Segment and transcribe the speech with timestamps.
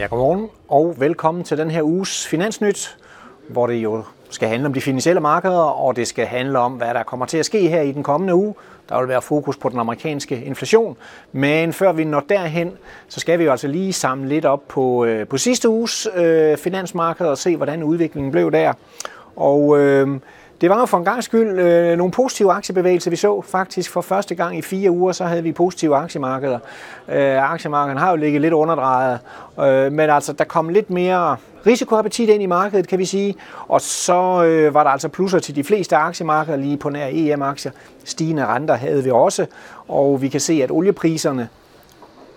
[0.00, 2.96] Ja, godmorgen og velkommen til den her uges Finansnyt,
[3.48, 6.94] hvor det jo skal handle om de finansielle markeder, og det skal handle om, hvad
[6.94, 8.54] der kommer til at ske her i den kommende uge.
[8.88, 10.96] Der vil være fokus på den amerikanske inflation,
[11.32, 12.72] men før vi når derhen,
[13.08, 16.56] så skal vi jo altså lige samle lidt op på, øh, på sidste uges øh,
[16.56, 18.72] finansmarked og se, hvordan udviklingen blev der.
[19.36, 20.08] Og øh,
[20.60, 24.00] det var jo for en gang skyld øh, nogle positive aktiebevægelser, vi så faktisk for
[24.00, 26.58] første gang i fire uger, så havde vi positive aktiemarkeder.
[27.08, 29.18] Øh, aktiemarkederne har jo ligget lidt underdrejet,
[29.60, 33.34] øh, men altså der kom lidt mere risikoappetit ind i markedet, kan vi sige.
[33.68, 37.72] Og så øh, var der altså plusser til de fleste aktiemarkeder, lige på nær EM-aktier.
[38.04, 39.46] Stigende renter havde vi også,
[39.88, 41.48] og vi kan se, at oliepriserne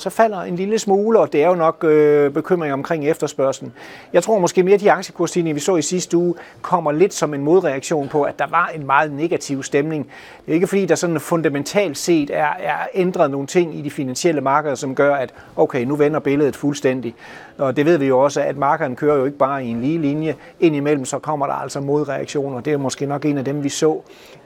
[0.00, 3.72] så falder en lille smule, og det er jo nok øh, bekymring omkring efterspørgselen.
[4.12, 7.34] Jeg tror måske mere, at de aktiekursstigninger, vi så i sidste uge, kommer lidt som
[7.34, 10.10] en modreaktion på, at der var en meget negativ stemning.
[10.46, 13.90] Det er ikke fordi, der sådan fundamentalt set er, er ændret nogle ting i de
[13.90, 17.14] finansielle markeder, som gør, at okay, nu vender billedet fuldstændig.
[17.58, 19.98] Og det ved vi jo også, at markederne kører jo ikke bare i en lige
[19.98, 20.34] linje.
[20.60, 22.60] Indimellem så kommer der altså modreaktioner.
[22.60, 24.00] Det er måske nok en af dem, vi så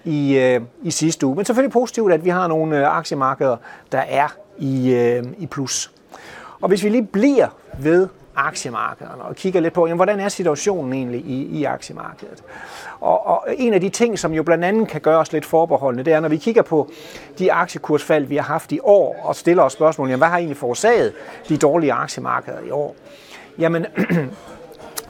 [0.04, 1.36] i, øh, i sidste uge.
[1.36, 3.56] Men selvfølgelig positivt, at vi har nogle øh, aktiemarkeder,
[3.92, 5.92] der er i, øh, i plus.
[6.60, 10.92] Og hvis vi lige bliver ved aktiemarkederne og kigger lidt på, jamen, hvordan er situationen
[10.92, 12.42] egentlig i, i aktiemarkedet.
[13.00, 16.04] Og, og en af de ting, som jo blandt andet kan gøre os lidt forbeholdende,
[16.04, 16.90] det er, når vi kigger på
[17.38, 20.56] de aktiekursfald, vi har haft i år, og stiller os spørgsmålet, jamen, hvad har egentlig
[20.56, 21.12] forårsaget
[21.48, 22.96] de dårlige aktiemarkeder i år?
[23.58, 23.86] Jamen,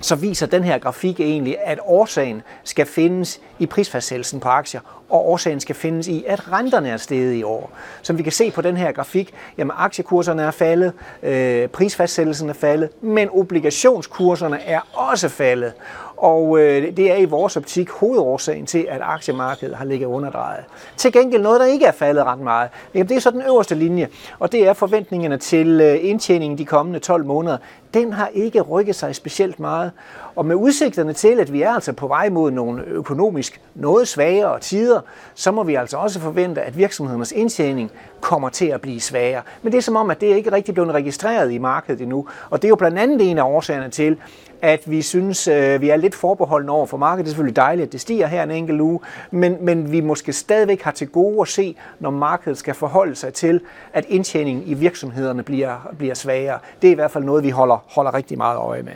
[0.04, 5.28] så viser den her grafik egentlig, at årsagen skal findes i prisfastsættelsen på aktier, og
[5.28, 7.70] årsagen skal findes i, at renterne er steget i år.
[8.02, 12.52] Som vi kan se på den her grafik, jamen aktiekurserne er faldet, øh, prisfastsættelsen er
[12.54, 15.72] faldet, men obligationskurserne er også faldet.
[16.16, 20.64] Og øh, det er i vores optik hovedårsagen til, at aktiemarkedet har ligget underdrejet.
[20.96, 23.74] Til gengæld noget, der ikke er faldet ret meget, jamen, det er så den øverste
[23.74, 27.56] linje, og det er forventningerne til øh, indtjeningen de kommende 12 måneder.
[27.94, 29.92] Den har ikke rykket sig specielt meget.
[30.36, 34.60] Og med udsigterne til, at vi er altså på vej mod nogle økonomisk noget svagere
[34.60, 35.00] tider,
[35.34, 39.42] så må vi altså også forvente, at virksomhedernes indtjening kommer til at blive svagere.
[39.62, 42.26] Men det er som om, at det ikke rigtig blevet registreret i markedet endnu.
[42.50, 44.18] Og det er jo blandt andet en af årsagerne til,
[44.64, 47.24] at vi synes, øh, vi er lidt forbeholdende over for markedet.
[47.24, 50.32] Det er selvfølgelig dejligt, at det stiger her en enkelt uge, men, men vi måske
[50.32, 53.60] stadigvæk har til gode at se, når markedet skal forholde sig til,
[53.92, 56.58] at indtjeningen i virksomhederne bliver, bliver svagere.
[56.82, 58.92] Det er i hvert fald noget, vi holder, holder rigtig meget øje med.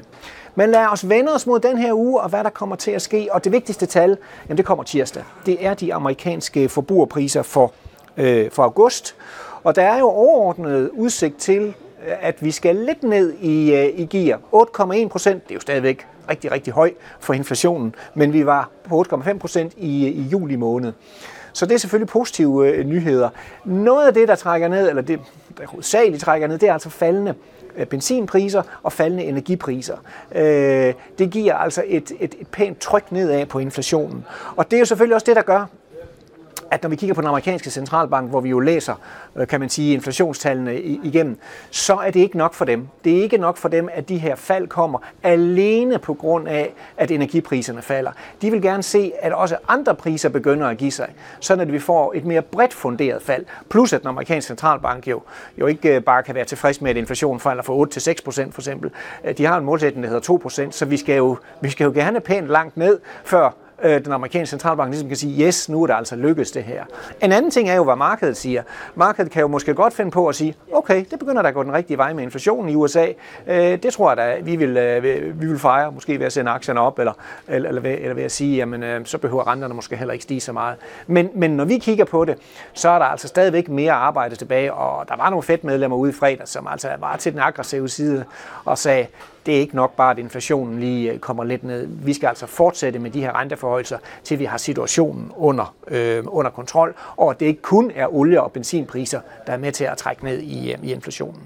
[0.54, 3.02] Men lad os vende os mod den her uge, og hvad der kommer til at
[3.02, 3.28] ske.
[3.30, 4.16] Og det vigtigste tal,
[4.48, 5.22] jamen det kommer tirsdag.
[5.46, 7.72] Det er de amerikanske forbrugerpriser for,
[8.16, 9.14] øh, for august.
[9.64, 11.74] Og der er jo overordnet udsigt til,
[12.06, 14.40] at vi skal lidt ned i, øh, i gear.
[14.52, 19.04] 8,1 procent, det er jo stadigvæk rigtig, rigtig høj for inflationen, men vi var på
[19.12, 20.92] 8,5 procent i, i juli måned.
[21.52, 23.28] Så det er selvfølgelig positive øh, nyheder.
[23.64, 25.20] Noget af det, der trækker ned, eller det,
[25.58, 27.34] der hovedsageligt trækker ned, det er altså faldende
[27.76, 29.96] øh, benzinpriser og faldende energipriser.
[30.34, 34.24] Øh, det giver altså et, et, et pænt tryk nedad på inflationen.
[34.56, 35.66] Og det er jo selvfølgelig også det, der gør,
[36.70, 38.94] at når vi kigger på den amerikanske centralbank, hvor vi jo læser,
[39.36, 41.38] øh, kan man sige, inflationstallene igennem,
[41.70, 42.88] så er det ikke nok for dem.
[43.04, 46.72] Det er ikke nok for dem, at de her fald kommer alene på grund af,
[46.96, 48.10] at energipriserne falder.
[48.42, 51.08] De vil gerne se, at også andre priser begynder at give sig,
[51.40, 53.44] sådan at vi får et mere bredt funderet fald.
[53.70, 55.22] Plus at den amerikanske centralbank jo,
[55.58, 58.22] jo ikke øh, bare kan være tilfreds med, at inflationen falder fra 8 til 6
[58.22, 58.90] procent for eksempel.
[59.24, 61.84] Øh, de har en målsætning, der hedder 2 procent, så vi skal, jo, vi skal
[61.84, 65.82] jo gerne pænt langt ned, før øh, den amerikanske centralbank ligesom kan sige, yes, nu
[65.82, 66.84] er det altså lykkedes det her.
[67.22, 68.62] En anden ting er jo, hvad markedet siger.
[68.94, 71.62] Markedet kan jo måske godt finde på at sige, okay, det begynder da at gå
[71.62, 73.06] den rigtige vej med inflationen i USA.
[73.46, 75.02] Øh, det tror jeg da, vi vil, øh,
[75.40, 77.12] vi vil fejre, måske ved at sende aktierne op, eller,
[77.48, 80.22] eller, eller, ved, eller ved at sige, jamen øh, så behøver renterne måske heller ikke
[80.22, 80.76] stige så meget.
[81.06, 82.36] Men, men når vi kigger på det,
[82.72, 86.10] så er der altså stadigvæk mere arbejde tilbage, og der var nogle fedt medlemmer ude
[86.10, 88.24] i fredag, som altså var til den aggressive side
[88.64, 89.06] og sagde,
[89.48, 91.86] det er ikke nok bare, at inflationen lige øh, kommer lidt ned.
[91.86, 96.50] Vi skal altså fortsætte med de her renteforhøjelser, til vi har situationen under, øh, under
[96.50, 99.96] kontrol, og at det ikke kun er olie- og benzinpriser, der er med til at
[99.96, 101.42] trække ned i, øh, i inflationen.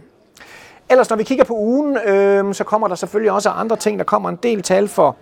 [0.91, 3.99] Ellers, når vi kigger på ugen, øh, så kommer der selvfølgelig også andre ting.
[3.99, 5.17] Der kommer en del tal for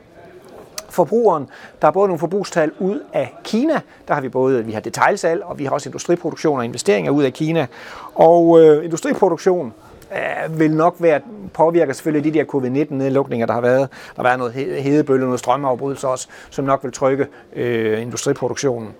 [0.88, 1.48] forbrugeren.
[1.82, 5.44] Der er både nogle forbrugstal ud af Kina, der har vi både vi har detailsalg,
[5.44, 7.66] og vi har også industriproduktion og investeringer ud af Kina.
[8.14, 9.72] Og øh, industriproduktion
[10.12, 11.20] øh, vil nok være
[11.54, 13.88] påvirker selvfølgelig de der covid-19-nedlukninger, der har været.
[14.16, 17.26] Der har været noget hedebølge, noget strømafbrydelse også, som nok vil trykke
[17.56, 18.94] øh, industriproduktionen.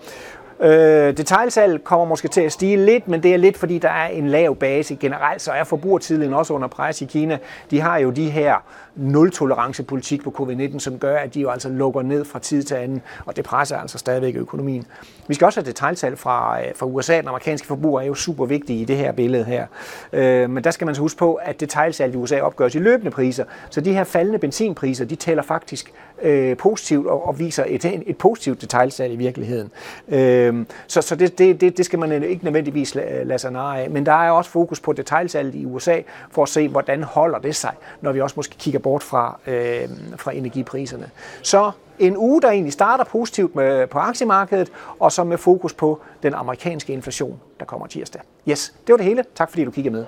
[0.62, 4.06] Øh, detaljsalg kommer måske til at stige lidt, men det er lidt, fordi der er
[4.08, 4.96] en lav base.
[5.00, 7.38] Generelt så er forbrugertidligheden også under pres i Kina.
[7.70, 8.54] De har jo de her
[8.96, 13.02] nul-tolerance-politik på covid-19, som gør, at de jo altså lukker ned fra tid til anden,
[13.26, 14.86] og det presser altså stadigvæk økonomien.
[15.28, 17.16] Vi skal også have detaljsalg fra, øh, fra USA.
[17.16, 19.66] Den amerikanske forbruger er jo super vigtig i det her billede her.
[20.12, 23.10] Øh, men der skal man så huske på, at detaljsalg i USA opgøres i løbende
[23.10, 25.92] priser, så de her faldende benzinpriser, de tæller faktisk
[26.22, 29.70] øh, positivt og, og viser et, et positivt detaljsalg i virkeligheden.
[30.08, 33.52] Øh, Øhm, så så det, det, det skal man øh, ikke nødvendigvis øh, lade sig
[33.52, 33.90] narre af.
[33.90, 36.00] Men der er også fokus på detaljsalget i USA
[36.30, 39.88] for at se, hvordan holder det sig, når vi også måske kigger bort fra, øh,
[40.16, 41.10] fra energipriserne.
[41.42, 46.00] Så en uge, der egentlig starter positivt med, på aktiemarkedet, og så med fokus på
[46.22, 48.22] den amerikanske inflation, der kommer tirsdag.
[48.48, 49.24] Yes, det var det hele.
[49.34, 50.04] Tak fordi du kiggede med.